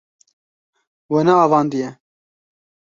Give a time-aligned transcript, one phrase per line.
[1.11, 1.89] We neavandiye.